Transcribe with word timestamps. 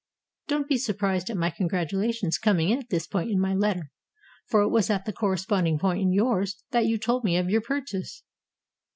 Don't 0.47 0.67
be 0.67 0.79
surprised 0.79 1.29
at 1.29 1.37
my 1.37 1.51
congratulations 1.51 2.39
coming 2.39 2.69
in 2.71 2.79
at 2.79 2.89
this 2.89 3.05
point 3.05 3.29
in 3.29 3.39
my 3.39 3.53
letter, 3.53 3.91
for 4.47 4.61
it 4.63 4.69
was 4.69 4.89
at 4.89 5.05
the 5.05 5.13
corresponding 5.13 5.77
point 5.77 6.01
in 6.01 6.11
yours 6.11 6.63
that 6.71 6.87
you 6.87 6.97
told 6.97 7.23
me 7.23 7.37
of 7.37 7.51
your 7.51 7.61
purchase. 7.61 8.23